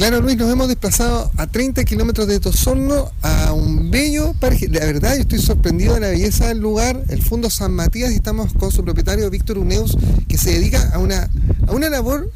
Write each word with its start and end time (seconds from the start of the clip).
Claro, 0.00 0.22
Luis, 0.22 0.38
nos 0.38 0.50
hemos 0.50 0.66
desplazado 0.66 1.30
a 1.36 1.46
30 1.46 1.84
kilómetros 1.84 2.26
de 2.26 2.40
Tosorno 2.40 3.12
a 3.20 3.52
un 3.52 3.90
bello 3.90 4.32
parque. 4.40 4.66
La 4.66 4.86
verdad, 4.86 5.14
yo 5.14 5.20
estoy 5.20 5.40
sorprendido 5.40 5.92
de 5.92 6.00
la 6.00 6.08
belleza 6.08 6.48
del 6.48 6.58
lugar, 6.58 7.04
el 7.10 7.20
Fondo 7.20 7.50
San 7.50 7.74
Matías, 7.74 8.10
y 8.10 8.14
estamos 8.14 8.54
con 8.54 8.72
su 8.72 8.82
propietario 8.82 9.28
Víctor 9.28 9.58
Uneus, 9.58 9.98
que 10.26 10.38
se 10.38 10.52
dedica 10.52 10.90
a 10.94 10.98
una, 10.98 11.28
a 11.66 11.72
una 11.72 11.90
labor 11.90 12.32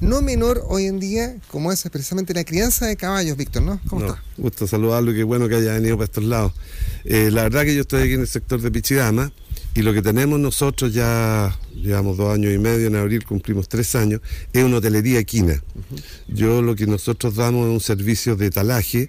no 0.00 0.22
menor 0.22 0.64
hoy 0.66 0.86
en 0.86 0.98
día, 0.98 1.36
como 1.50 1.72
es 1.72 1.82
precisamente 1.92 2.32
la 2.32 2.44
crianza 2.44 2.86
de 2.86 2.96
caballos, 2.96 3.36
Víctor, 3.36 3.64
¿no? 3.64 3.78
¿Cómo 3.86 4.00
no, 4.00 4.06
está? 4.08 4.22
Gusto 4.38 4.66
saludarlo 4.66 5.12
y 5.12 5.16
qué 5.16 5.24
bueno 5.24 5.46
que 5.46 5.56
haya 5.56 5.74
venido 5.74 5.98
para 5.98 6.06
estos 6.06 6.24
lados. 6.24 6.54
Eh, 7.04 7.30
la 7.30 7.42
verdad 7.42 7.64
que 7.64 7.74
yo 7.74 7.82
estoy 7.82 8.04
aquí 8.04 8.14
en 8.14 8.22
el 8.22 8.28
sector 8.28 8.62
de 8.62 8.70
Pichidama 8.70 9.30
y 9.78 9.82
lo 9.82 9.94
que 9.94 10.02
tenemos 10.02 10.40
nosotros 10.40 10.92
ya 10.92 11.56
llevamos 11.72 12.16
dos 12.16 12.34
años 12.34 12.52
y 12.52 12.58
medio, 12.58 12.88
en 12.88 12.96
abril 12.96 13.24
cumplimos 13.24 13.68
tres 13.68 13.94
años, 13.94 14.20
es 14.52 14.64
una 14.64 14.78
hotelería 14.78 15.20
equina. 15.20 15.62
Yo 16.26 16.62
lo 16.62 16.74
que 16.74 16.88
nosotros 16.88 17.36
damos 17.36 17.68
es 17.68 17.72
un 17.74 17.80
servicio 17.80 18.34
de 18.34 18.50
talaje 18.50 19.08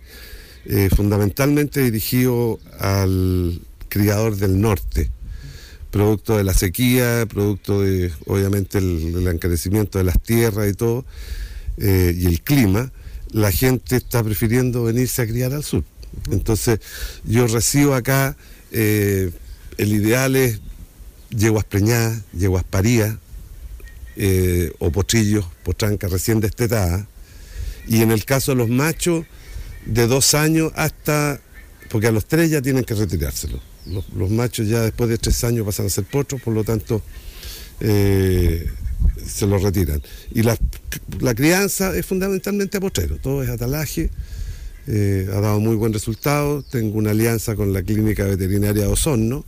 eh, 0.66 0.92
fundamentalmente 0.96 1.82
dirigido 1.82 2.60
al 2.78 3.60
criador 3.88 4.36
del 4.36 4.62
norte 4.62 5.10
producto 5.90 6.38
de 6.38 6.44
la 6.44 6.54
sequía, 6.54 7.26
producto 7.28 7.82
de, 7.82 8.12
obviamente, 8.28 8.78
el, 8.78 9.28
encarecimiento 9.28 9.98
de 9.98 10.04
las 10.04 10.22
tierras 10.22 10.70
y 10.70 10.74
todo, 10.74 11.04
eh, 11.80 12.14
y 12.16 12.28
el 12.28 12.42
clima, 12.42 12.92
la 13.32 13.52
gente 13.52 13.96
está 13.96 14.24
prefiriendo 14.24 14.84
venirse 14.84 15.24
a 15.24 15.26
criar 15.26 15.52
al 15.52 15.64
sur. 15.64 15.84
Entonces, 16.30 16.80
yo 17.24 17.48
recibo 17.48 17.96
acá, 17.96 18.38
eh, 18.72 19.32
el 19.80 19.94
ideal 19.94 20.36
es 20.36 20.60
yeguas 21.30 21.66
preñadas, 21.66 22.22
yeguas 22.34 22.64
parías, 22.64 23.16
eh, 24.16 24.72
o 24.80 24.92
potrillos, 24.92 25.46
potrancas 25.64 26.12
recién 26.12 26.40
destetadas, 26.40 27.06
y 27.88 28.02
en 28.02 28.12
el 28.12 28.26
caso 28.26 28.52
de 28.52 28.58
los 28.58 28.70
machos, 28.70 29.26
de 29.86 30.08
dos 30.08 30.34
años 30.34 30.72
hasta, 30.76 31.40
porque 31.90 32.08
a 32.08 32.12
los 32.12 32.26
tres 32.26 32.52
ya 32.52 32.62
tienen 32.62 32.84
que 32.84 32.94
retirárselo 32.94 33.60
los, 34.16 34.30
machos 34.30 34.68
ya 34.68 34.82
después 34.82 35.10
de 35.10 35.18
tres 35.18 35.44
años 35.44 35.66
pasan 35.66 35.88
a 35.88 35.90
ser 35.90 36.06
potros, 36.06 36.42
por 36.42 36.54
lo 36.54 36.64
tanto 36.64 37.02
eh, 37.80 38.68
se 39.26 39.48
los 39.48 39.62
retiran. 39.62 40.02
Y 40.32 40.44
la, 40.44 40.58
crianza 41.36 41.96
es 41.96 42.06
fundamentalmente 42.06 42.78
a 42.78 42.82
potrero, 42.82 43.18
todo 43.18 43.44
es 43.44 43.50
atalaje, 43.50 44.10
eh, 44.88 45.28
ha 45.32 45.40
dado 45.40 45.60
muy 45.60 45.76
buen 45.76 45.94
resultado. 45.94 46.64
Tengo 46.64 46.98
una 46.98 47.12
alianza 47.12 47.56
con 47.56 47.74
la 47.74 47.84
Clínica 47.84 48.26
Veterinaria 48.26 48.84
de 48.84 48.90
Osorno, 48.90 49.46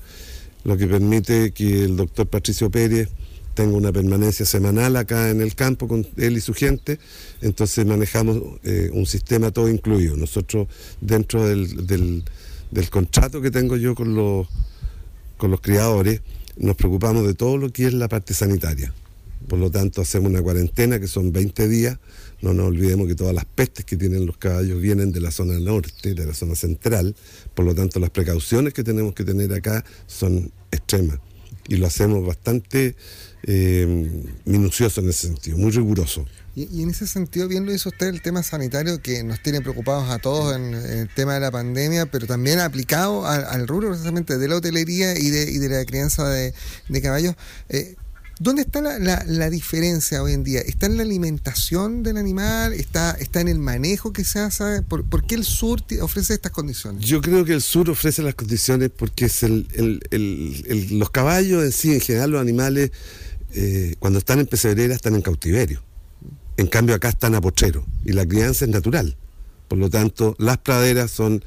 lo 0.64 0.78
que 0.78 0.88
permite 0.88 1.52
que 1.52 1.84
el 1.84 1.95
doctor 1.95 2.28
Patricio 2.28 2.70
Pérez 2.70 3.09
tenga 3.54 3.76
una 3.76 3.92
permanencia 3.92 4.45
semanal 4.45 4.95
acá 4.95 5.30
en 5.30 5.42
el 5.42 5.56
campo 5.56 5.88
con 5.88 6.08
él 6.18 6.38
y 6.38 6.42
su 6.42 6.53
gente, 6.53 7.00
entonces 7.42 7.86
manejamos 7.86 8.38
eh, 8.64 8.90
un 8.94 9.06
sistema 9.06 9.52
todo 9.52 9.70
incluido. 9.70 10.16
Nosotros 10.16 10.68
dentro 11.02 11.45
del 11.48 12.23
del 12.72 12.90
contrato 12.90 13.42
que 13.42 13.52
tengo 13.52 13.76
yo 13.76 13.94
con 13.94 14.16
los, 14.16 14.48
con 15.38 15.52
los 15.52 15.62
criadores, 15.62 16.22
nos 16.58 16.75
preocupamos 16.75 17.28
de 17.28 17.34
todo 17.34 17.58
lo 17.58 17.72
que 17.72 17.86
es 17.86 17.94
la 17.94 18.08
parte 18.08 18.34
sanitaria. 18.34 18.94
Por 19.48 19.59
lo 19.59 19.70
tanto, 19.70 20.02
hacemos 20.02 20.31
una 20.31 20.42
cuarentena 20.42 21.00
que 21.00 21.08
son 21.08 21.31
20 21.31 21.68
días. 21.68 21.98
No 22.42 22.53
nos 22.53 22.67
olvidemos 22.67 23.08
que 23.08 23.16
todas 23.16 23.36
las 23.36 23.45
pestes 23.45 23.86
que 23.86 23.97
tienen 23.97 24.25
los 24.25 24.38
caballos 24.38 24.81
vienen 24.81 25.11
de 25.11 25.22
la 25.22 25.31
zona 25.31 25.59
norte, 25.59 26.14
de 26.14 26.25
la 26.25 26.34
zona 26.34 26.56
central. 26.56 27.16
Por 27.53 27.66
lo 27.66 27.75
tanto, 27.75 28.00
las 28.00 28.09
precauciones 28.09 28.73
que 28.73 28.84
tenemos 28.84 29.14
que 29.14 29.23
tener 29.23 29.53
acá 29.53 29.86
son 30.08 30.52
extremas. 30.72 31.19
Y 31.67 31.75
lo 31.78 31.86
hacemos 31.86 32.25
bastante 32.25 32.95
eh, 33.44 34.25
minucioso 34.45 35.02
en 35.02 35.09
ese 35.09 35.28
sentido, 35.28 35.58
muy 35.58 35.72
riguroso. 35.72 36.25
Y, 36.56 36.81
en 36.84 36.89
ese 36.89 37.08
sentido, 37.08 37.47
bien 37.47 37.66
lo 37.66 37.73
hizo 37.73 37.89
usted 37.89 38.08
el 38.08 38.22
tema 38.22 38.44
sanitario 38.44 39.02
que 39.02 39.23
nos 39.23 39.42
tiene 39.42 39.62
preocupados 39.62 40.09
a 40.09 40.19
todos 40.19 40.56
en, 40.56 40.73
el 40.73 41.09
tema 41.14 41.36
de 41.36 41.39
la 41.39 41.52
pandemia, 41.52 42.08
pero 42.08 42.28
también 42.28 42.59
aplicado 42.59 43.25
al, 43.25 43.67
rubro 43.67 43.89
precisamente 43.89 44.38
de 44.38 44.47
la 44.47 44.58
hotelería 44.58 45.17
y 45.17 45.30
de, 45.30 45.50
y 45.50 45.59
de 45.59 45.69
la 45.69 45.86
crianza 45.86 46.28
de, 46.28 46.53
caballos. 47.02 47.35
Eh, 47.69 47.96
¿Dónde 48.41 48.63
está 48.63 48.81
la, 48.81 49.50
diferencia 49.50 50.24
hoy 50.24 50.34
en 50.34 50.44
día? 50.44 50.62
¿Está 50.62 50.88
en 50.88 50.97
la 50.97 51.03
alimentación 51.03 52.02
del 52.02 52.18
animal? 52.18 52.74
¿Está, 52.74 53.12
está 53.12 53.40
en 53.40 53.47
el 53.47 53.59
manejo 53.59 54.12
que 54.13 54.24
se 54.24 54.40
hace? 54.40 54.81
¿Por, 54.81 55.25
qué 55.25 55.35
el 55.35 55.44
sur 55.44 55.84
ofrece 56.02 56.34
estas 56.34 56.52
condiciones? 56.52 57.06
Yo 57.06 57.22
creo 57.22 57.46
que 57.46 57.53
el 57.53 57.62
sur 57.62 57.90
ofrece 57.90 58.24
las 58.24 58.35
condiciones 58.35 58.90
porque 58.90 59.25
es 59.25 59.44
los 60.91 61.09
caballos 61.12 61.63
en 61.63 61.72
sí, 61.72 61.94
en 61.94 62.02
general 62.02 62.31
los 62.31 62.41
animales, 62.41 62.91
eh, 63.53 63.96
cuando 64.00 64.19
están 64.19 64.40
en 64.40 64.47
pesebrera 64.47 64.96
están 64.96 65.16
en 65.16 65.22
cautiverio 65.22 65.84
en 66.58 66.68
cambio 66.68 66.96
acá 66.96 67.09
están 67.09 67.35
a 67.35 67.41
pochero 67.41 67.85
y 68.06 68.13
la 68.13 68.25
crianza 68.25 68.66
es 68.66 68.72
natural. 68.72 69.16
Por 69.68 69.78
lo 69.79 69.90
tanto, 69.90 70.35
las 70.38 70.58
praderas 70.58 71.12
son, 71.12 71.44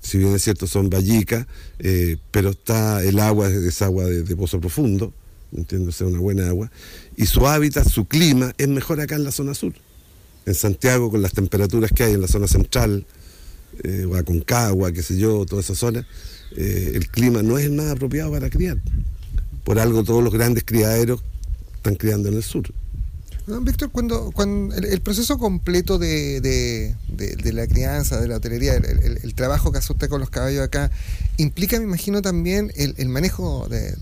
si 0.00 0.18
bien 0.18 0.34
es 0.34 0.42
cierto, 0.42 0.66
son 0.66 0.90
vallicas, 0.90 1.46
eh, 1.78 2.18
pero 2.30 2.50
está 2.50 3.02
el 3.02 3.18
agua 3.20 3.48
es 3.48 3.82
agua 3.82 4.04
de, 4.04 4.36
pozo 4.36 4.60
profundo, 4.60 5.14
entiendo 5.56 5.92
sea 5.92 6.06
una 6.06 6.18
buena 6.18 6.48
agua, 6.48 6.70
y 7.16 7.26
su 7.26 7.46
hábitat, 7.46 7.88
su 7.88 8.06
clima 8.06 8.52
es 8.58 8.68
mejor 8.68 9.00
acá 9.00 9.16
en 9.16 9.24
la 9.24 9.32
zona 9.32 9.54
sur. 9.54 9.72
En 10.46 10.54
Santiago, 10.54 11.10
con 11.10 11.22
las 11.22 11.32
temperaturas 11.32 11.92
que 11.92 12.04
hay 12.04 12.14
en 12.14 12.20
la 12.20 12.28
zona 12.28 12.46
central, 12.46 13.06
eh, 13.82 14.04
o 14.04 14.16
Aconcagua, 14.16 14.92
qué 14.92 15.02
sé 15.02 15.18
yo, 15.18 15.44
toda 15.46 15.62
esa 15.62 15.74
zona, 15.74 16.06
eh, 16.56 16.92
el 16.94 17.08
clima 17.08 17.42
no 17.42 17.58
es 17.58 17.66
el 17.66 17.72
más 17.72 17.86
apropiado 17.86 18.32
para 18.32 18.50
criar. 18.50 18.78
Por 19.64 19.78
algo 19.78 20.02
todos 20.02 20.22
los 20.22 20.32
grandes 20.32 20.64
criaderos 20.64 21.22
están 21.76 21.94
criando 21.94 22.28
en 22.28 22.36
el 22.36 22.42
sur. 22.42 22.64
Víctor, 23.60 23.90
cuando, 23.90 24.30
cuando 24.32 24.74
el, 24.76 25.00
proceso 25.00 25.38
completo 25.38 25.98
de, 25.98 26.94
la 27.52 27.66
crianza, 27.66 28.20
de 28.20 28.28
la 28.28 28.36
hotelería, 28.36 28.74
el, 28.74 29.34
trabajo 29.34 29.72
que 29.72 29.78
hace 29.78 29.94
con 30.08 30.20
los 30.20 30.30
caballos 30.30 30.62
acá, 30.62 30.90
implica, 31.36 31.78
me 31.78 31.84
imagino, 31.84 32.22
también 32.22 32.72
el, 32.76 33.08
manejo 33.08 33.66
de, 33.68 33.96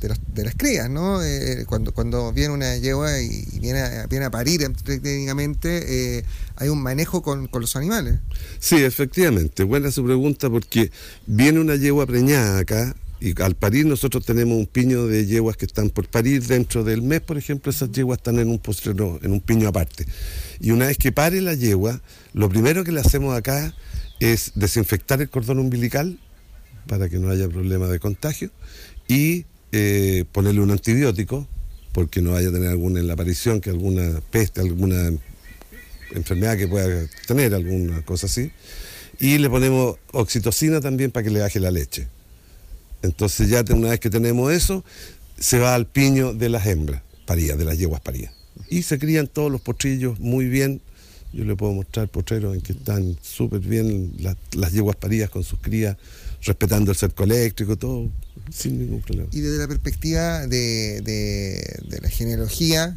las 0.45 0.55
crías, 0.55 0.91
¿no? 0.91 1.23
Eh, 1.23 1.65
cuando, 1.67 1.93
cuando 1.93 2.33
viene 2.33 2.53
una 2.53 2.77
yegua 2.77 3.21
y, 3.21 3.59
viene, 3.61 3.81
a, 3.81 4.31
parir 4.31 4.61
técnicamente, 4.85 6.19
eh, 6.19 6.25
hay 6.57 6.69
un 6.69 6.83
manejo 6.83 7.23
con, 7.23 7.47
con, 7.47 7.63
los 7.63 7.77
animales. 7.77 8.19
Sí, 8.59 8.77
efectivamente. 8.77 9.65
Buena 9.65 9.91
su 9.91 10.05
pregunta 10.05 10.51
porque 10.51 10.91
viene 11.27 11.61
una 11.61 11.77
yegua 11.77 12.07
preñada 12.07 12.59
acá 12.59 12.95
y 13.21 13.41
al 13.43 13.57
parir 13.57 13.87
nosotros 13.87 14.25
tenemos 14.25 14.57
un 14.57 14.67
piño 14.67 15.07
de 15.07 15.27
yeguas 15.27 15.57
que 15.57 15.67
están 15.67 15.91
por 15.91 16.07
parir 16.09 16.43
dentro 16.47 16.85
del 16.85 17.03
mes, 17.03 17.21
por 17.21 17.37
ejemplo, 17.37 17.71
esas 17.71 17.91
yeguas 17.91 18.19
están 18.19 18.39
en 18.39 18.49
un 18.49 18.59
postrero, 18.59 19.19
en 19.23 19.33
un 19.33 19.41
piño 19.41 19.69
aparte. 19.69 20.07
Y 20.61 20.71
una 20.71 20.87
vez 20.87 20.99
que 20.99 21.11
pare 21.11 21.41
la 21.41 21.55
yegua, 21.55 22.01
lo 22.33 22.49
primero 22.49 22.85
que 22.85 22.93
le 22.93 23.01
hacemos 23.01 23.37
acá 23.37 23.75
es 24.21 24.53
desinfectar 24.55 25.21
el 25.21 25.29
cordón 25.31 25.59
umbilical 25.59 26.19
para 26.87 27.09
que 27.09 27.19
no 27.19 27.29
haya 27.29 27.49
problema 27.49 27.89
de 27.89 27.99
contagio 27.99 28.51
y 29.09 29.47
eh, 29.73 30.25
ponerle 30.33 30.61
un 30.61 30.71
antibiótico 30.71 31.47
porque 31.93 32.23
no 32.23 32.33
vaya 32.33 32.49
a 32.49 32.53
tener 32.53 32.69
alguna 32.69 33.01
en 33.01 33.09
la 33.09 33.15
aparición, 33.15 33.61
que 33.61 33.71
alguna 33.71 34.21
peste, 34.31 34.61
alguna 34.61 35.11
enfermedad 36.13 36.57
que 36.57 36.69
pueda 36.69 37.07
tener, 37.27 37.55
alguna 37.55 38.03
cosa 38.03 38.27
así. 38.27 38.53
Y 39.19 39.39
le 39.39 39.51
ponemos 39.51 39.97
oxitocina 40.13 40.81
también 40.81 41.11
para 41.11 41.25
que 41.25 41.31
le 41.31 41.41
baje 41.41 41.59
la 41.59 41.73
leche. 41.73 42.07
Entonces 43.03 43.49
ya 43.49 43.65
una 43.75 43.91
vez 43.91 44.01
que 44.01 44.11
tenemos 44.11 44.53
eso, 44.53 44.85
se 45.39 45.59
va 45.59 45.75
al 45.75 45.87
piño 45.87 46.35
de 46.35 46.49
las 46.49 46.67
hembras 46.67 47.03
parías, 47.27 47.59
de 47.59 47.65
las 47.65 47.79
yeguas 47.79 48.01
parías. 48.01 48.33
Y 48.69 48.83
se 48.83 48.99
crían 48.99 49.29
todos 49.29 49.53
los 49.53 49.61
potrillos 49.61 50.19
muy 50.19 50.47
bien. 50.47 50.81
Yo 51.33 51.45
le 51.45 51.55
puedo 51.57 51.73
mostrar 51.73 52.09
potreros 52.09 52.55
en 52.55 52.63
que 52.63 52.73
están 52.73 53.19
súper 53.21 53.61
bien 53.61 54.15
las, 54.19 54.37
las 54.53 54.73
yeguas 54.73 54.97
parías 54.97 55.31
con 55.31 55.45
sus 55.45 55.59
crías 55.61 55.97
respetando 56.43 56.91
el 56.91 56.97
cerco 56.97 57.25
eléctrico, 57.25 57.77
todo 57.77 58.11
sin 58.51 58.79
ningún 58.79 59.03
problema. 59.03 59.29
Y 59.33 59.41
desde 59.41 59.59
la 59.59 59.69
perspectiva 59.69 60.47
de, 60.47 61.01
de, 61.03 62.01
la 62.01 62.09
genealogía, 62.09 62.97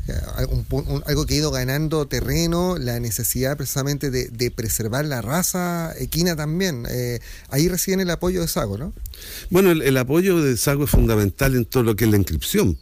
algo 1.06 1.26
que 1.26 1.34
ha 1.34 1.38
ido 1.38 1.52
ganando 1.52 2.08
terreno, 2.08 2.78
la 2.78 3.00
necesidad 3.00 3.58
precisamente 3.58 4.12
de, 4.12 4.52
preservar 4.52 5.06
la 5.06 5.22
raza 5.22 5.94
equina 5.98 6.36
también, 6.36 6.86
eh, 6.90 7.20
ahí 7.50 7.68
reciben 7.68 8.02
el 8.02 8.10
apoyo 8.10 8.42
de 8.42 8.48
Sago, 8.48 8.78
¿no? 8.78 8.94
Bueno, 9.50 9.72
el, 9.72 9.98
apoyo 9.98 10.42
de 10.42 10.58
Sago 10.58 10.86
es 10.86 10.90
fundamental 10.90 11.56
en 11.56 11.66
todo 11.66 11.84
lo 11.84 11.96
que 11.96 12.06
es 12.06 12.12
la 12.12 12.18
inscripción 12.18 12.78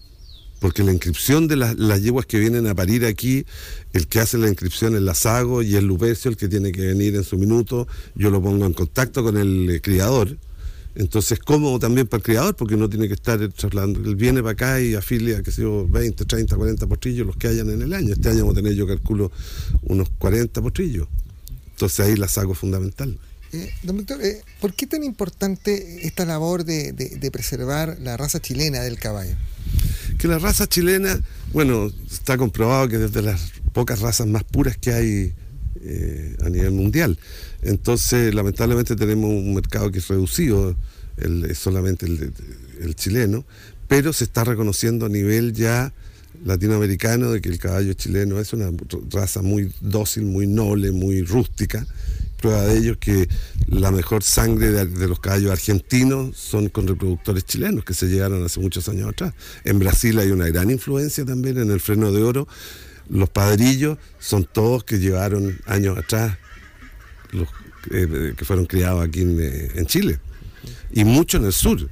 porque 0.60 0.84
la 0.84 0.92
inscripción 0.92 1.48
de 1.48 1.56
las, 1.56 1.80
las, 1.80 2.02
yeguas 2.02 2.26
que 2.26 2.38
vienen 2.38 2.68
a 2.68 2.76
parir 2.76 3.06
aquí, 3.06 3.46
el 3.94 4.08
que 4.08 4.20
hace 4.20 4.38
la 4.38 4.50
inscripción 4.50 4.94
es 4.94 5.02
la 5.02 5.16
Sago 5.16 5.62
y 5.62 5.76
el 5.76 5.86
Lupercio, 5.86 6.30
el 6.30 6.36
que 6.36 6.50
tiene 6.50 6.74
que 6.74 6.82
venir 6.82 7.16
en 7.16 7.24
su 7.24 7.38
minuto, 7.38 7.88
yo 8.14 8.30
lo 8.30 8.42
pongo 8.42 8.66
en 8.66 8.74
contacto 8.74 9.24
con 9.24 9.38
el 9.38 9.70
eh, 9.70 9.80
criador, 9.80 10.38
entonces, 11.00 11.40
cómodo 11.40 11.80
también 11.80 12.08
para 12.08 12.18
el 12.20 12.24
criador, 12.24 12.56
porque 12.58 12.76
no 12.76 12.90
tiene 12.90 13.08
que 13.08 13.14
estar 13.14 13.40
trasladando. 13.54 14.02
Él 14.02 14.18
viene 14.18 14.42
para 14.42 14.52
acá 14.52 14.82
y 14.82 14.96
afilia, 14.96 15.42
que 15.42 15.50
sé 15.50 15.62
yo, 15.62 15.88
20, 15.88 16.26
30, 16.26 16.58
40 16.58 16.88
postrillos, 16.88 17.26
los 17.26 17.38
que 17.38 17.48
hayan 17.48 17.70
en 17.70 17.82
el 17.82 17.94
año. 17.94 18.12
Este 18.12 18.28
año 18.28 18.40
vamos 18.40 18.58
a 18.58 18.62
tener, 18.62 18.74
yo 18.74 18.86
calculo, 18.86 19.32
unos 19.84 20.10
40 20.18 20.62
postrillos. 20.62 21.08
Entonces 21.72 22.06
ahí 22.06 22.18
la 22.18 22.28
saco 22.28 22.54
fundamental. 22.54 23.18
Eh, 23.54 23.72
don 23.82 23.96
Víctor, 23.96 24.22
eh, 24.22 24.42
¿por 24.60 24.74
qué 24.74 24.88
tan 24.88 25.06
importante 25.06 26.06
esta 26.06 26.26
labor 26.26 26.66
de, 26.66 27.30
preservar 27.32 27.98
la 28.02 28.18
raza 28.18 28.42
chilena 28.42 28.82
del 28.82 29.00
caballo? 29.00 29.38
Que 30.18 30.28
la 30.28 30.38
raza 30.38 30.68
chilena, 30.68 31.18
bueno, 31.54 31.90
está 32.12 32.38
comprobado 32.38 32.90
que 32.90 32.98
desde 32.98 33.22
las 33.22 33.54
pocas 33.72 34.02
razas 34.02 34.28
más 34.28 34.44
puras 34.44 34.76
que 34.76 34.92
hay 34.92 35.34
eh, 35.82 36.36
a 36.44 36.50
nivel 36.50 36.72
mundial. 36.72 37.18
Entonces, 37.62 38.34
lamentablemente 38.34 38.96
tenemos 38.96 39.30
un 39.30 39.54
mercado 39.54 39.92
que 39.92 40.00
es 40.00 40.08
reducido, 40.08 40.76
el, 41.18 41.56
solamente 41.56 42.06
el, 42.06 42.96
chileno, 42.96 43.46
pero 43.88 44.14
se 44.14 44.26
está 44.26 44.44
reconociendo 44.44 45.06
a 45.06 45.10
nivel 45.10 45.54
ya 45.54 45.94
latinoamericano 46.46 47.32
de 47.32 47.42
que 47.42 47.50
el 47.50 47.60
caballo 47.60 47.94
chileno 47.94 48.40
es 48.40 48.54
una 48.54 48.72
raza 49.10 49.42
muy 49.42 49.72
dócil, 49.82 50.24
muy 50.24 50.48
noble, 50.48 50.92
muy 50.92 51.22
rústica. 51.22 51.86
Prueba 52.42 52.64
de 52.64 52.78
ello 52.78 52.92
es 52.94 52.98
que 53.00 53.30
la 53.68 53.92
mejor 53.92 54.24
sangre 54.24 54.72
de, 54.72 55.08
los 55.08 55.20
caballos 55.20 55.52
argentinos 55.52 56.38
son 56.38 56.70
con 56.70 56.88
reproductores 56.88 57.46
chilenos 57.46 57.84
que 57.84 57.94
se 57.94 58.08
llegaron 58.08 58.44
hace 58.46 58.60
muchos 58.62 58.88
años 58.88 59.10
atrás. 59.10 59.34
En 59.66 59.80
Brasil 59.80 60.18
hay 60.20 60.32
una 60.32 60.48
gran 60.48 60.70
influencia 60.72 61.26
también 61.26 61.58
en 61.58 61.72
el 61.72 61.82
freno 61.82 62.12
de 62.12 62.24
oro 62.24 62.48
los 63.10 63.30
padrillos 63.30 63.98
son 64.20 64.46
todos 64.46 64.84
que 64.84 65.00
llevaron 65.00 65.60
años 65.66 65.98
atrás, 65.98 66.38
eh, 67.92 68.34
que 68.38 68.46
fueron 68.46 68.66
criados 68.66 69.04
aquí 69.04 69.22
en, 69.22 69.86
Chile, 69.86 70.20
y 70.92 71.04
mucho 71.04 71.38
en 71.38 71.46
el 71.46 71.54
sur. 71.54 71.90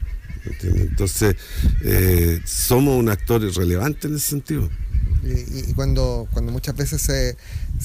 Entonces, 0.62 1.36
eh, 1.84 2.40
somos 2.46 2.98
un 2.98 3.10
actor 3.10 3.42
relevante 3.56 4.08
en 4.08 4.16
ese 4.16 4.30
sentido. 4.30 4.70
Y, 5.24 5.74
cuando, 5.74 6.28
cuando 6.32 6.52
muchas 6.52 6.76
veces 6.76 7.02
se, 7.02 7.36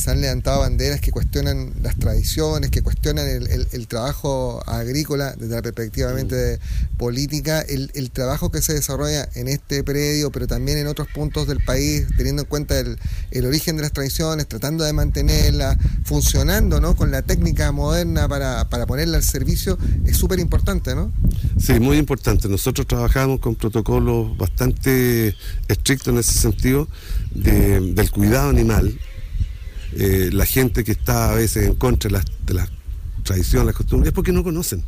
han 0.06 0.20
levantado 0.20 0.60
banderas 0.60 1.00
que 1.00 1.10
cuestionan 1.10 1.72
las 1.82 1.96
tradiciones, 1.98 2.70
que 2.70 2.82
cuestionan 2.82 3.26
el, 3.28 3.86
trabajo 3.86 4.62
agrícola 4.66 5.34
desde 5.36 5.54
la 5.54 5.62
perspectiva 5.62 6.12
de 6.12 6.58
política, 6.96 7.60
el, 7.60 8.10
trabajo 8.10 8.50
que 8.50 8.62
se 8.62 8.74
desarrolla 8.74 9.28
en 9.34 9.48
este 9.48 9.84
predio, 9.84 10.30
pero 10.30 10.46
también 10.46 10.78
en 10.78 10.86
otros 10.86 11.08
puntos 11.08 11.46
del 11.46 11.62
país, 11.64 12.06
teniendo 12.16 12.42
en 12.42 12.48
cuenta 12.48 12.78
el, 12.78 13.46
origen 13.46 13.76
de 13.76 13.82
las 13.82 13.92
tradiciones, 13.92 14.46
tratando 14.46 14.84
de 14.84 14.92
mantenerlas, 14.92 15.76
funcionando 16.04 16.80
¿no? 16.80 16.96
con 16.96 17.10
la 17.10 17.22
técnica 17.22 17.72
moderna 17.72 18.28
para, 18.28 18.68
para 18.68 18.86
ponerla 18.86 19.18
al 19.18 19.24
servicio, 19.24 19.78
es 20.06 20.16
súper 20.16 20.38
importante, 20.38 20.94
¿no? 20.94 21.12
Sí, 21.58 21.78
muy 21.80 21.98
importante. 21.98 22.48
Nosotros 22.48 22.86
trabajamos 22.86 23.40
con 23.40 23.54
protocolos 23.54 24.36
bastante 24.36 25.34
estrictos 25.68 26.12
en 26.12 26.18
ese 26.18 26.32
sentido 26.32 26.88
del 27.34 28.10
cuidado 28.10 28.50
animal, 28.50 28.98
eh, 29.94 30.30
la 30.32 30.46
gente 30.46 30.84
que 30.84 30.92
está 30.92 31.32
a 31.32 31.34
veces 31.34 31.66
en 31.66 31.74
contra 31.74 32.08
de 32.08 32.12
las, 32.16 32.24
de 32.46 32.54
las 32.54 32.70
tradiciones, 33.22 33.66
las 33.66 33.76
costumbres, 33.76 34.08
es 34.08 34.14
porque 34.14 34.32
no 34.32 34.42
conocen. 34.42 34.82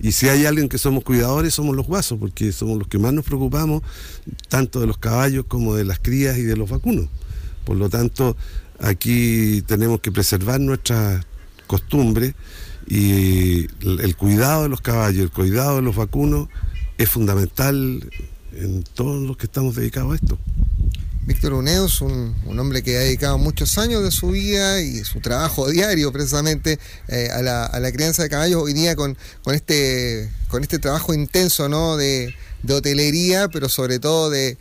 Y 0.00 0.12
si 0.12 0.28
hay 0.28 0.46
alguien 0.46 0.68
que 0.68 0.78
somos 0.78 1.02
cuidadores, 1.02 1.54
somos 1.54 1.74
los 1.74 1.86
guasos, 1.86 2.18
porque 2.18 2.52
somos 2.52 2.78
los 2.78 2.88
que 2.88 2.98
más 2.98 3.12
nos 3.12 3.24
preocupamos, 3.24 3.82
tanto 4.48 4.80
de 4.80 4.86
los 4.86 4.98
caballos 4.98 5.46
como 5.48 5.74
de 5.74 5.84
las 5.84 5.98
crías 5.98 6.38
y 6.38 6.42
de 6.42 6.56
los 6.56 6.70
vacunos. 6.70 7.08
Por 7.64 7.76
lo 7.76 7.88
tanto, 7.88 8.36
aquí 8.78 9.62
tenemos 9.62 10.00
que 10.00 10.12
preservar 10.12 10.60
nuestras 10.60 11.26
costumbres 11.66 12.34
y 12.86 13.66
el 13.82 14.16
cuidado 14.16 14.62
de 14.62 14.68
los 14.68 14.80
caballos, 14.80 15.22
el 15.22 15.30
cuidado 15.30 15.76
de 15.76 15.82
los 15.82 15.96
vacunos 15.96 16.48
es 16.96 17.08
fundamental 17.08 18.08
en 18.52 18.82
todos 18.94 19.22
los 19.22 19.36
que 19.36 19.46
estamos 19.46 19.74
dedicados 19.74 20.12
a 20.12 20.14
esto. 20.14 20.38
Víctor 21.28 21.52
Uneos, 21.52 22.00
un, 22.00 22.34
hombre 22.58 22.82
que 22.82 22.96
ha 22.96 23.00
dedicado 23.00 23.36
muchos 23.36 23.76
años 23.76 24.02
de 24.02 24.10
su 24.10 24.30
vida 24.30 24.80
y 24.80 25.04
su 25.04 25.20
trabajo 25.20 25.68
diario 25.68 26.10
precisamente 26.10 26.78
eh, 27.06 27.28
a, 27.30 27.42
la, 27.42 27.92
crianza 27.92 28.22
de 28.22 28.30
caballos, 28.30 28.62
hoy 28.62 28.72
día 28.72 28.96
con, 28.96 29.14
este, 29.52 30.30
este 30.58 30.78
trabajo 30.78 31.12
intenso 31.12 31.68
¿no? 31.68 31.98
de, 31.98 32.34
de 32.62 32.74
hotelería, 32.74 33.48
pero 33.48 33.68
sobre 33.68 33.98
todo 33.98 34.30
de, 34.30 34.56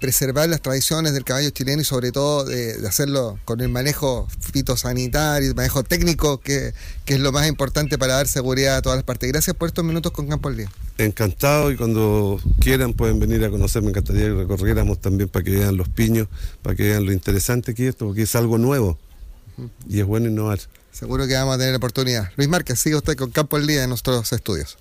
preservar 0.00 0.48
las 0.48 0.60
tradiciones 0.60 1.12
del 1.12 1.24
caballo 1.24 1.50
chileno 1.50 1.82
y 1.82 1.84
sobre 1.84 2.12
todo 2.12 2.44
de, 2.44 2.76
hacerlo 2.86 3.38
con 3.44 3.60
el 3.60 3.68
manejo 3.68 4.28
fitosanitario, 4.40 5.48
el 5.48 5.54
manejo 5.54 5.82
técnico, 5.82 6.38
que, 6.40 6.72
es 7.06 7.20
lo 7.20 7.32
más 7.32 7.48
importante 7.48 7.96
para 7.98 8.14
dar 8.14 8.28
seguridad 8.28 8.76
a 8.76 8.82
todas 8.82 8.98
las 8.98 9.04
partes. 9.04 9.30
Gracias 9.32 9.56
por 9.56 9.68
estos 9.68 9.84
minutos 9.84 10.12
con 10.12 10.28
Campo 10.28 10.48
al 10.48 10.56
Día. 10.56 10.70
Encantado 10.98 11.70
y 11.70 11.76
cuando 11.76 12.40
quieran 12.60 12.92
pueden 12.92 13.18
venir 13.18 13.44
a 13.44 13.50
conocer, 13.50 13.82
me 13.82 13.90
encantaría 13.90 14.24
que 14.24 14.34
recorriéramos 14.34 15.00
también 15.00 15.28
para 15.28 15.44
que 15.44 15.52
vean 15.52 15.76
los 15.76 15.88
piños, 15.88 16.28
para 16.62 16.76
que 16.76 16.82
vean 16.84 17.06
lo 17.06 17.12
interesante 17.12 17.74
que 17.74 17.84
es 17.84 17.88
esto, 17.90 18.06
porque 18.06 18.22
es 18.22 18.34
algo 18.34 18.58
nuevo 18.58 18.98
y 19.88 20.00
es 20.00 20.06
bueno 20.06 20.28
innovar. 20.28 20.58
Seguro 20.92 21.26
que 21.26 21.34
vamos 21.34 21.54
a 21.54 21.58
tener 21.58 21.74
oportunidad. 21.74 22.30
Luis 22.36 22.48
Márquez, 22.48 22.80
sigue 22.80 22.96
usted 22.96 23.16
con 23.16 23.30
Campo 23.30 23.56
al 23.56 23.66
Día 23.66 23.84
en 23.84 23.90
nuestros 23.90 24.32
estudios. 24.32 24.78